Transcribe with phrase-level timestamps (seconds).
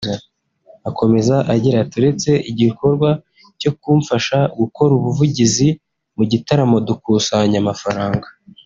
[0.89, 3.09] Akomeza agira ati “Uretse igikorwa
[3.59, 5.67] cyo kumfasha gukora ubuvugizi
[6.15, 8.27] mu gitaramo dukusanya amafaranga